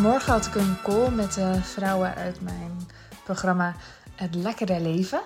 [0.00, 2.88] Vanmorgen had ik een call met de vrouwen uit mijn
[3.24, 3.74] programma
[4.14, 5.20] Het Lekkere Leven.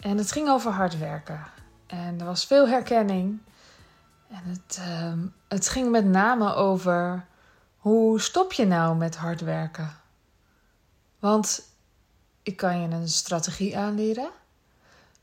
[0.00, 1.44] En het ging over hard werken.
[1.86, 3.38] En er was veel herkenning.
[4.28, 7.26] En het, ehm, het ging met name over
[7.76, 9.96] hoe stop je nou met hard werken?
[11.18, 11.62] Want
[12.42, 14.30] ik kan je een strategie aanleren.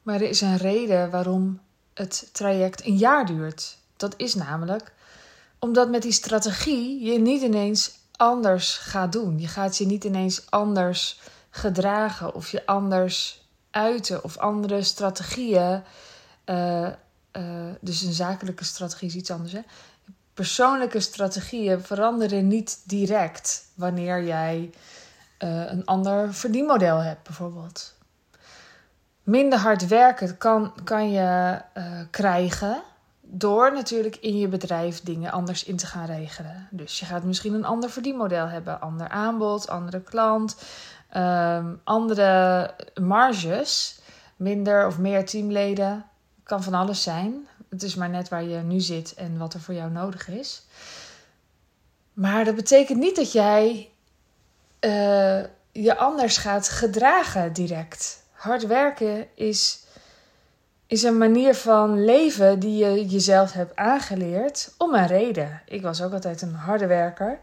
[0.02, 1.60] Maar er is een reden waarom
[1.94, 3.78] het traject een jaar duurt.
[3.98, 4.94] Dat is namelijk
[5.60, 9.40] omdat met die strategie je niet ineens anders gaat doen.
[9.40, 15.84] Je gaat je niet ineens anders gedragen of je anders uiten of andere strategieën.
[16.46, 16.88] Uh,
[17.38, 19.52] uh, dus een zakelijke strategie is iets anders.
[19.52, 19.60] Hè?
[20.34, 24.70] Persoonlijke strategieën veranderen niet direct wanneer jij
[25.40, 27.94] uh, een ander verdienmodel hebt, bijvoorbeeld.
[29.24, 31.62] Minder hard werken kan, kan je
[32.12, 32.84] krijgen
[33.22, 36.68] door natuurlijk in je bedrijf dingen anders in te gaan regelen.
[36.72, 40.56] Dus je gaat misschien een ander verdienmodel hebben, ander aanbod, andere klant,
[41.18, 44.00] um, andere marges,
[44.36, 46.06] minder of meer teamleden.
[46.44, 47.48] Kan van alles zijn.
[47.70, 50.66] Het is maar net waar je nu zit en wat er voor jou nodig is.
[52.14, 53.90] Maar dat betekent niet dat jij
[54.80, 58.24] uh, je anders gaat gedragen direct.
[58.32, 59.81] Hard werken is
[60.92, 65.62] is een manier van leven die je jezelf hebt aangeleerd om een reden.
[65.66, 67.40] Ik was ook altijd een harde werker.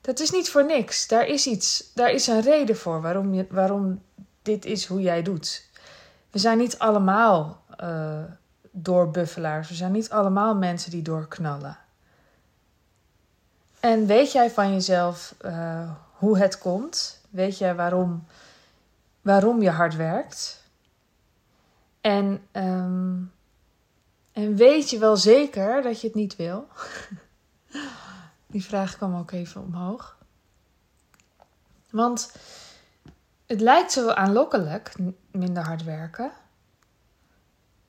[0.00, 1.08] Dat is niet voor niks.
[1.08, 4.02] Daar is iets, daar is een reden voor waarom, je, waarom
[4.42, 5.68] dit is hoe jij doet.
[6.30, 8.18] We zijn niet allemaal uh,
[8.70, 9.68] doorbuffelaars.
[9.68, 11.78] We zijn niet allemaal mensen die doorknallen.
[13.80, 17.20] En weet jij van jezelf uh, hoe het komt?
[17.30, 18.26] Weet jij waarom,
[19.20, 20.61] waarom je hard werkt?
[22.02, 23.32] En, um,
[24.32, 26.66] en weet je wel zeker dat je het niet wil?
[28.46, 30.16] Die vraag kwam ook even omhoog.
[31.90, 32.32] Want
[33.46, 34.94] het lijkt zo aanlokkelijk,
[35.30, 36.32] minder hard werken.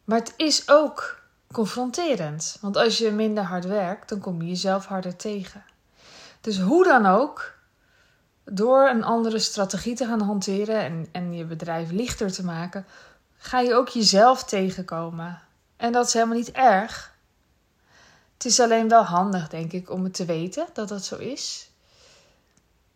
[0.03, 1.21] Maar het is ook
[1.51, 2.57] confronterend.
[2.61, 5.63] Want als je minder hard werkt, dan kom je jezelf harder tegen.
[6.41, 7.53] Dus hoe dan ook,
[8.43, 12.85] door een andere strategie te gaan hanteren en, en je bedrijf lichter te maken,
[13.43, 15.41] ga je ook jezelf tegenkomen.
[15.77, 17.13] En dat is helemaal niet erg.
[18.33, 21.69] Het is alleen wel handig, denk ik, om het te weten dat dat zo is.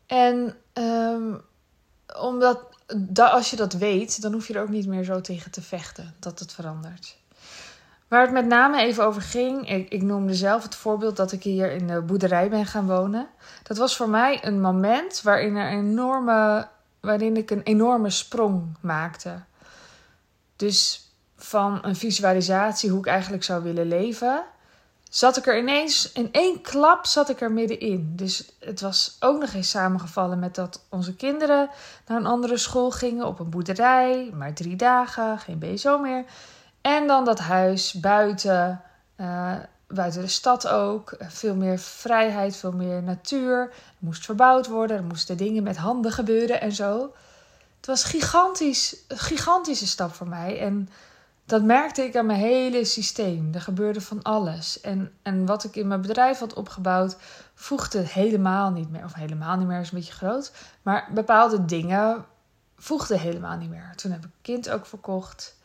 [0.05, 1.41] En um,
[2.19, 2.59] omdat
[2.95, 5.61] dat, als je dat weet, dan hoef je er ook niet meer zo tegen te
[5.61, 7.17] vechten dat het verandert.
[8.07, 11.43] Waar het met name even over ging, ik, ik noemde zelf het voorbeeld dat ik
[11.43, 13.27] hier in de boerderij ben gaan wonen.
[13.63, 16.67] Dat was voor mij een moment waarin, er enorme,
[16.99, 19.43] waarin ik een enorme sprong maakte.
[20.57, 24.43] Dus van een visualisatie hoe ik eigenlijk zou willen leven,
[25.09, 28.13] zat ik er ineens in één klap zat ik er middenin.
[28.15, 31.69] Dus het was ook nog eens samengevallen met dat onze kinderen
[32.07, 36.25] naar een andere school gingen op een boerderij, maar drie dagen, geen BSO meer.
[36.81, 38.81] En dan dat huis buiten,
[39.17, 39.55] uh,
[39.87, 41.15] buiten de stad ook.
[41.19, 43.61] Veel meer vrijheid, veel meer natuur.
[43.61, 47.13] Er moest verbouwd worden, er moesten dingen met handen gebeuren en zo.
[47.87, 50.59] Het was gigantisch, een gigantische stap voor mij.
[50.59, 50.89] En
[51.45, 53.53] dat merkte ik aan mijn hele systeem.
[53.53, 54.81] Er gebeurde van alles.
[54.81, 57.17] En, en wat ik in mijn bedrijf had opgebouwd,
[57.53, 59.03] voegde helemaal niet meer.
[59.03, 60.51] Of helemaal niet meer is een beetje groot.
[60.81, 62.25] Maar bepaalde dingen
[62.77, 63.93] voegden helemaal niet meer.
[63.95, 65.57] Toen heb ik kind ook verkocht.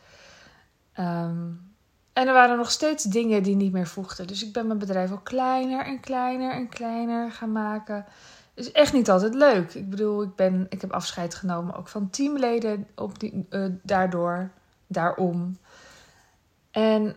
[0.99, 1.73] Um,
[2.13, 4.27] en er waren nog steeds dingen die niet meer voegden.
[4.27, 8.05] Dus ik ben mijn bedrijf al kleiner en kleiner en kleiner gaan maken
[8.53, 9.73] is echt niet altijd leuk.
[9.73, 14.51] Ik bedoel, ik, ben, ik heb afscheid genomen ook van teamleden op die, uh, daardoor,
[14.87, 15.57] daarom.
[16.71, 17.15] En,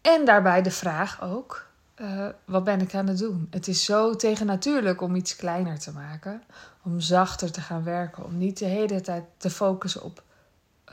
[0.00, 1.68] en daarbij de vraag ook,
[2.00, 3.46] uh, wat ben ik aan het doen?
[3.50, 6.42] Het is zo tegennatuurlijk om iets kleiner te maken.
[6.82, 8.24] Om zachter te gaan werken.
[8.24, 10.22] Om niet de hele tijd te focussen op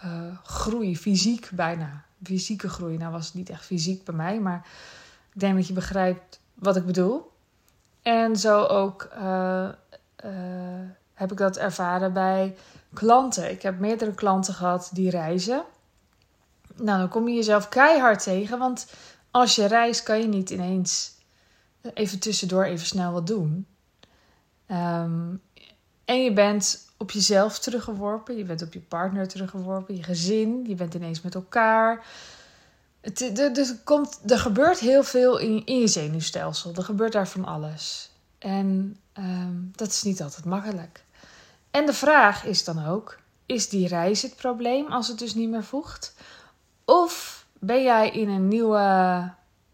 [0.05, 2.03] uh, groei, fysiek bijna.
[2.23, 2.97] Fysieke groei.
[2.97, 4.67] Nou was het niet echt fysiek bij mij, maar
[5.33, 7.31] ik denk dat je begrijpt wat ik bedoel.
[8.07, 9.67] En zo ook uh,
[10.25, 10.31] uh,
[11.13, 12.55] heb ik dat ervaren bij
[12.93, 13.51] klanten.
[13.51, 15.63] Ik heb meerdere klanten gehad die reizen.
[16.75, 18.59] Nou, dan kom je jezelf keihard tegen.
[18.59, 18.93] Want
[19.31, 21.15] als je reist, kan je niet ineens
[21.93, 23.67] even tussendoor even snel wat doen.
[24.71, 25.41] Um,
[26.05, 28.37] en je bent op jezelf teruggeworpen.
[28.37, 29.95] Je bent op je partner teruggeworpen.
[29.95, 30.65] Je gezin.
[30.67, 32.05] Je bent ineens met elkaar.
[33.13, 36.73] Het, er, komt, er gebeurt heel veel in, in je zenuwstelsel.
[36.75, 38.11] Er gebeurt daar van alles.
[38.37, 41.03] En um, dat is niet altijd makkelijk.
[41.71, 45.49] En de vraag is dan ook: is die reis het probleem als het dus niet
[45.49, 46.13] meer voegt?
[46.85, 48.79] Of ben jij in een nieuwe,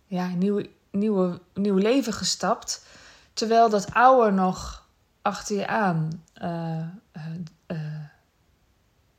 [0.06, 2.85] ja, nieuwe, nieuwe, nieuw leven gestapt,
[3.33, 4.88] terwijl dat oude nog
[5.21, 6.88] achter je aan uh,
[7.68, 7.77] uh,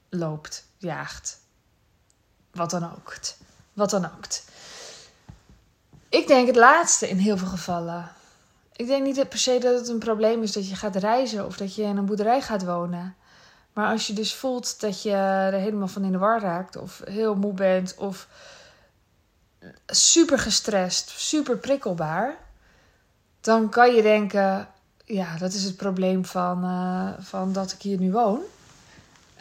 [0.08, 1.40] loopt, jaagt.
[2.50, 3.14] Wat dan ook.
[3.74, 4.24] Wat dan ook.
[6.08, 8.12] Ik denk het laatste in heel veel gevallen.
[8.76, 11.56] Ik denk niet per se dat het een probleem is dat je gaat reizen of
[11.56, 13.16] dat je in een boerderij gaat wonen.
[13.72, 17.00] Maar als je dus voelt dat je er helemaal van in de war raakt, of
[17.04, 18.28] heel moe bent, of
[19.86, 22.36] super gestrest, super prikkelbaar,
[23.40, 24.68] dan kan je denken:
[25.04, 28.40] ja, dat is het probleem van, uh, van dat ik hier nu woon.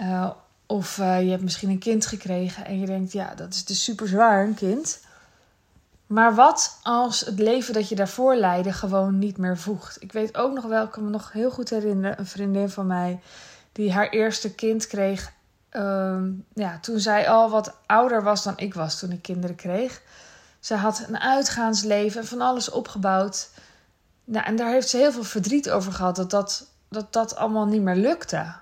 [0.01, 0.29] Uh,
[0.65, 3.83] of uh, je hebt misschien een kind gekregen en je denkt: ja, dat is dus
[3.83, 4.99] super zwaar, een kind.
[6.07, 10.01] Maar wat als het leven dat je daarvoor leidde gewoon niet meer voegt?
[10.01, 12.87] Ik weet ook nog wel, ik kan me nog heel goed herinneren, een vriendin van
[12.87, 13.19] mij
[13.71, 15.31] die haar eerste kind kreeg.
[15.71, 16.21] Uh,
[16.53, 20.01] ja, toen zij al wat ouder was dan ik was toen ik kinderen kreeg.
[20.59, 23.49] Ze had een uitgaansleven en van alles opgebouwd.
[24.23, 27.65] Nou, en daar heeft ze heel veel verdriet over gehad dat dat, dat dat allemaal
[27.65, 28.53] niet meer lukte.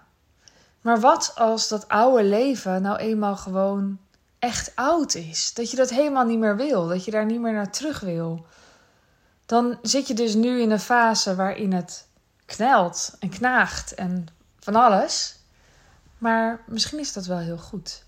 [0.81, 3.99] Maar wat als dat oude leven nou eenmaal gewoon
[4.39, 5.53] echt oud is?
[5.53, 8.45] Dat je dat helemaal niet meer wil, dat je daar niet meer naar terug wil.
[9.45, 12.07] Dan zit je dus nu in een fase waarin het
[12.45, 14.27] knelt en knaagt en
[14.59, 15.35] van alles.
[16.17, 18.03] Maar misschien is dat wel heel goed.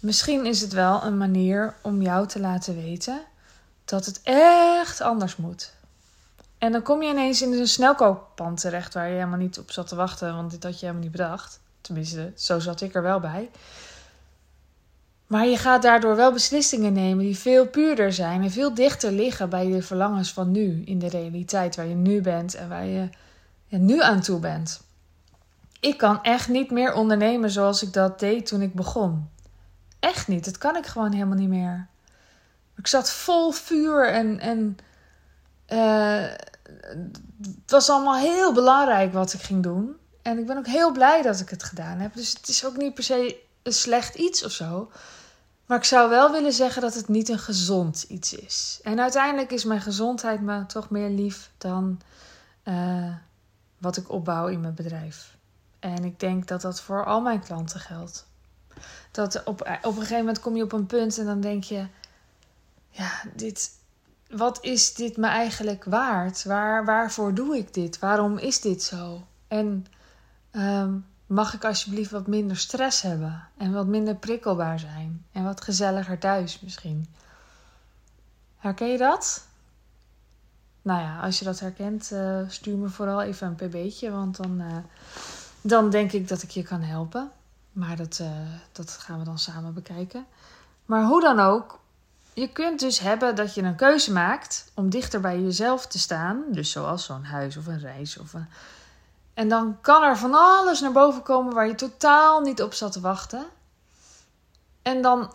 [0.00, 3.20] Misschien is het wel een manier om jou te laten weten
[3.84, 5.72] dat het echt anders moet.
[6.58, 9.86] En dan kom je ineens in een snelkooppand terecht waar je helemaal niet op zat
[9.86, 11.60] te wachten, want dit had je helemaal niet bedacht.
[11.80, 13.50] Tenminste, zo zat ik er wel bij.
[15.26, 19.48] Maar je gaat daardoor wel beslissingen nemen die veel puurder zijn en veel dichter liggen
[19.48, 23.08] bij je verlangens van nu, in de realiteit waar je nu bent en waar je
[23.66, 24.80] ja, nu aan toe bent.
[25.80, 29.28] Ik kan echt niet meer ondernemen zoals ik dat deed toen ik begon.
[30.00, 30.44] Echt niet.
[30.44, 31.86] Dat kan ik gewoon helemaal niet meer.
[32.76, 34.78] Ik zat vol vuur en, en
[35.68, 36.34] uh,
[37.62, 39.96] het was allemaal heel belangrijk wat ik ging doen.
[40.22, 42.14] En ik ben ook heel blij dat ik het gedaan heb.
[42.14, 44.90] Dus het is ook niet per se een slecht iets of zo.
[45.66, 48.80] Maar ik zou wel willen zeggen dat het niet een gezond iets is.
[48.82, 52.00] En uiteindelijk is mijn gezondheid me toch meer lief dan
[52.64, 53.14] uh,
[53.78, 55.36] wat ik opbouw in mijn bedrijf.
[55.78, 58.26] En ik denk dat dat voor al mijn klanten geldt.
[59.10, 61.86] Dat op, op een gegeven moment kom je op een punt en dan denk je:
[62.90, 63.70] ja, dit,
[64.30, 66.44] wat is dit me eigenlijk waard?
[66.44, 67.98] Waar, waarvoor doe ik dit?
[67.98, 69.26] Waarom is dit zo?
[69.48, 69.86] En
[70.52, 75.60] um, mag ik alsjeblieft wat minder stress hebben en wat minder prikkelbaar zijn en wat
[75.60, 77.06] gezelliger thuis misschien?
[78.56, 79.46] Herken je dat?
[80.82, 84.60] Nou ja, als je dat herkent, uh, stuur me vooral even een pb'tje, want dan,
[84.60, 84.76] uh,
[85.60, 87.30] dan denk ik dat ik je kan helpen.
[87.72, 88.30] Maar dat, uh,
[88.72, 90.26] dat gaan we dan samen bekijken.
[90.84, 91.80] Maar hoe dan ook,
[92.38, 96.44] je kunt dus hebben dat je een keuze maakt om dichter bij jezelf te staan.
[96.48, 98.18] Dus zoals zo'n huis of een reis.
[98.18, 98.48] Of een...
[99.34, 102.92] En dan kan er van alles naar boven komen waar je totaal niet op zat
[102.92, 103.46] te wachten.
[104.82, 105.34] En dan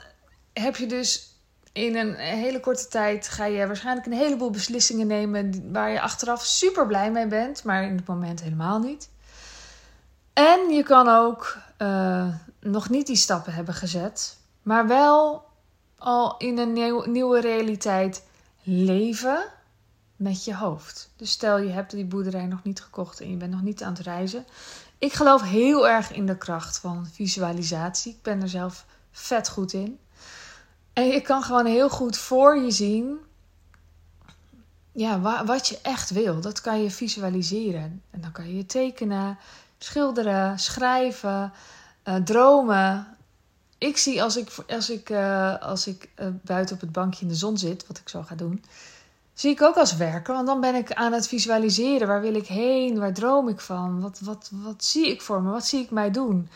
[0.54, 1.38] heb je dus
[1.72, 6.46] in een hele korte tijd ga je waarschijnlijk een heleboel beslissingen nemen waar je achteraf
[6.46, 9.10] super blij mee bent, maar in het moment helemaal niet.
[10.34, 12.28] En je kan ook uh,
[12.60, 15.44] nog niet die stappen hebben gezet, maar wel
[16.04, 18.24] al in een nieuw, nieuwe realiteit
[18.64, 19.44] leven
[20.16, 21.10] met je hoofd.
[21.16, 23.94] Dus stel je hebt die boerderij nog niet gekocht en je bent nog niet aan
[23.94, 24.46] het reizen.
[24.98, 28.12] Ik geloof heel erg in de kracht van visualisatie.
[28.12, 30.00] Ik ben er zelf vet goed in.
[30.94, 33.18] En je kan gewoon heel goed voor je zien
[34.92, 36.42] ja, wat je echt wil.
[36.42, 38.02] Dat kan je visualiseren.
[38.12, 39.38] En dan kan je tekenen,
[39.78, 41.54] schilderen, schrijven,
[42.06, 43.13] uh, dromen
[43.84, 47.28] ik zie als ik, als ik, uh, als ik uh, buiten op het bankje in
[47.28, 48.64] de zon zit, wat ik zo ga doen,
[49.34, 50.34] zie ik ook als werken.
[50.34, 52.08] Want dan ben ik aan het visualiseren.
[52.08, 53.00] Waar wil ik heen?
[53.00, 54.02] Waar droom ik van?
[54.02, 55.52] Wat, wat, wat zie ik voor me?
[55.52, 56.50] Wat zie ik mij doen?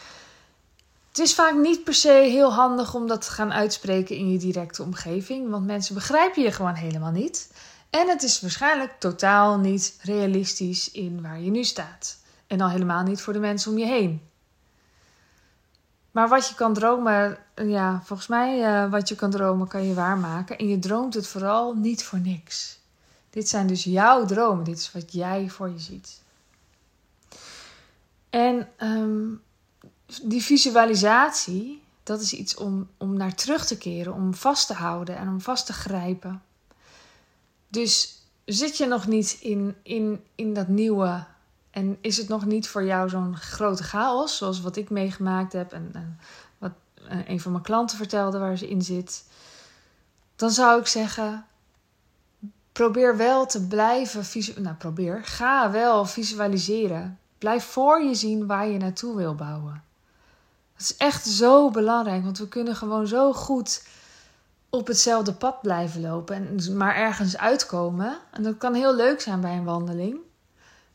[1.08, 4.38] Het is vaak niet per se heel handig om dat te gaan uitspreken in je
[4.38, 5.50] directe omgeving.
[5.50, 7.52] Want mensen begrijpen je gewoon helemaal niet.
[7.90, 12.18] En het is waarschijnlijk totaal niet realistisch in waar je nu staat.
[12.48, 14.22] En al helemaal niet voor de mensen om je heen.
[16.18, 19.94] Maar wat je kan dromen, ja, volgens mij, uh, wat je kan dromen, kan je
[19.94, 20.58] waarmaken.
[20.58, 22.80] En je droomt het vooral niet voor niks.
[23.30, 24.64] Dit zijn dus jouw dromen.
[24.64, 26.22] Dit is wat jij voor je ziet.
[28.30, 29.42] En um,
[30.24, 35.18] die visualisatie, dat is iets om, om naar terug te keren, om vast te houden
[35.18, 36.42] en om vast te grijpen.
[37.68, 41.26] Dus zit je nog niet in, in, in dat nieuwe
[41.78, 45.72] en is het nog niet voor jou zo'n grote chaos, zoals wat ik meegemaakt heb
[45.72, 46.20] en, en
[46.58, 46.72] wat
[47.26, 49.24] een van mijn klanten vertelde waar ze in zit,
[50.36, 51.46] dan zou ik zeggen:
[52.72, 54.26] probeer wel te blijven.
[54.64, 55.26] Nou, probeer.
[55.26, 57.20] Ga wel visualiseren.
[57.38, 59.84] Blijf voor je zien waar je naartoe wil bouwen.
[60.74, 63.88] Dat is echt zo belangrijk, want we kunnen gewoon zo goed
[64.70, 68.18] op hetzelfde pad blijven lopen en maar ergens uitkomen.
[68.32, 70.26] En dat kan heel leuk zijn bij een wandeling.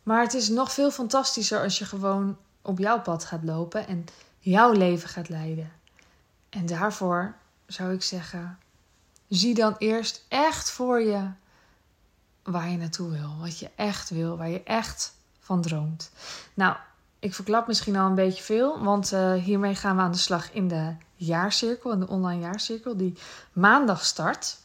[0.03, 4.05] Maar het is nog veel fantastischer als je gewoon op jouw pad gaat lopen en
[4.39, 5.73] jouw leven gaat leiden.
[6.49, 7.35] En daarvoor
[7.67, 8.59] zou ik zeggen:
[9.29, 11.31] zie dan eerst echt voor je
[12.43, 16.11] waar je naartoe wil, wat je echt wil, waar je echt van droomt.
[16.55, 16.77] Nou,
[17.19, 20.53] ik verklap misschien al een beetje veel, want uh, hiermee gaan we aan de slag
[20.53, 23.19] in de jaarcirkel, in de online jaarcirkel, die
[23.53, 24.57] maandag start.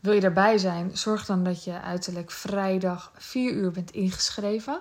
[0.00, 4.80] Wil je erbij zijn, zorg dan dat je uiterlijk vrijdag 4 uur bent ingeschreven.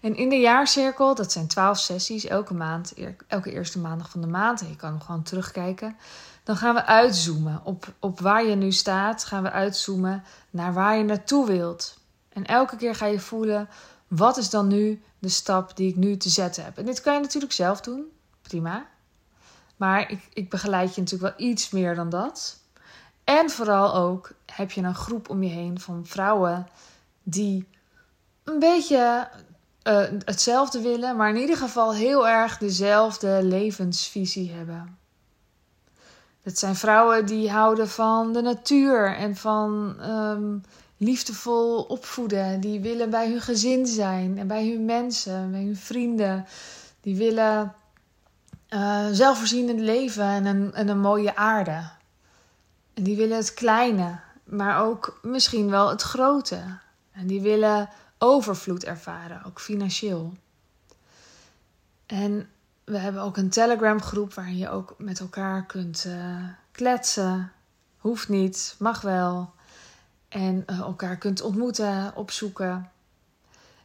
[0.00, 2.94] En in de jaarcirkel, dat zijn 12 sessies, elke maand,
[3.26, 5.96] elke eerste maandag van de maand, en je kan gewoon terugkijken.
[6.42, 10.96] Dan gaan we uitzoomen op, op waar je nu staat, gaan we uitzoomen naar waar
[10.96, 11.98] je naartoe wilt.
[12.28, 13.68] En elke keer ga je voelen,
[14.08, 16.78] wat is dan nu de stap die ik nu te zetten heb?
[16.78, 18.04] En dit kan je natuurlijk zelf doen,
[18.42, 18.86] prima.
[19.76, 22.62] Maar ik, ik begeleid je natuurlijk wel iets meer dan dat.
[23.24, 26.68] En vooral ook heb je een groep om je heen van vrouwen
[27.22, 27.68] die
[28.44, 29.28] een beetje
[29.88, 34.98] uh, hetzelfde willen, maar in ieder geval heel erg dezelfde levensvisie hebben.
[36.42, 40.62] Het zijn vrouwen die houden van de natuur en van um,
[40.96, 42.60] liefdevol opvoeden.
[42.60, 46.46] Die willen bij hun gezin zijn en bij hun mensen, bij hun vrienden.
[47.00, 47.74] Die willen
[48.68, 51.90] uh, zelfvoorzienend leven en een, en een mooie aarde.
[52.94, 56.78] En die willen het kleine, maar ook misschien wel het grote.
[57.12, 60.32] En die willen overvloed ervaren, ook financieel.
[62.06, 62.48] En
[62.84, 67.52] we hebben ook een Telegram groep waarin je ook met elkaar kunt uh, kletsen.
[67.98, 69.52] Hoeft niet, mag wel.
[70.28, 72.90] En uh, elkaar kunt ontmoeten, opzoeken.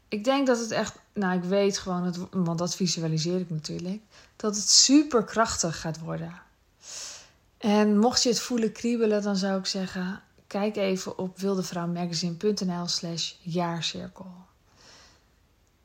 [0.07, 4.01] Ik denk dat het echt, nou ik weet gewoon, het, want dat visualiseer ik natuurlijk,
[4.35, 6.33] dat het super krachtig gaat worden.
[7.59, 13.33] En mocht je het voelen kriebelen, dan zou ik zeggen: kijk even op wildevrouwmagazine.nl slash
[13.41, 14.31] jaarcirkel.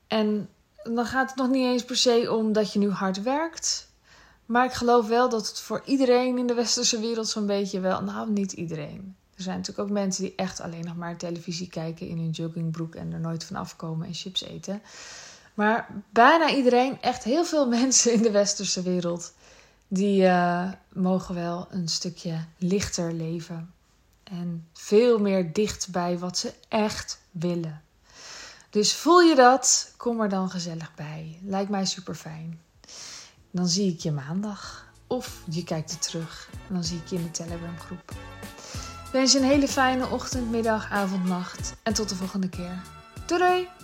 [0.07, 0.49] En
[0.83, 3.93] dan gaat het nog niet eens per se om dat je nu hard werkt.
[4.47, 8.03] Maar ik geloof wel dat het voor iedereen in de westerse wereld zo'n beetje wel...
[8.03, 9.17] Nou, niet iedereen.
[9.37, 12.95] Er zijn natuurlijk ook mensen die echt alleen nog maar televisie kijken in hun joggingbroek...
[12.95, 14.83] en er nooit van afkomen en chips eten.
[15.55, 19.33] Maar bijna iedereen, echt heel veel mensen in de westerse wereld...
[19.95, 23.73] die uh, mogen wel een stukje lichter leven.
[24.25, 27.83] En veel meer dicht bij wat ze echt willen.
[28.71, 29.93] Dus voel je dat?
[29.97, 31.39] Kom er dan gezellig bij.
[31.43, 32.61] Lijkt mij super fijn.
[33.51, 34.93] Dan zie ik je maandag.
[35.07, 36.49] Of je kijkt er terug.
[36.69, 38.13] En dan zie ik je in de Telegram groep.
[39.13, 41.75] Wens je een hele fijne ochtend, middag, avond, nacht.
[41.83, 42.83] En tot de volgende keer.
[43.27, 43.84] Doei doei!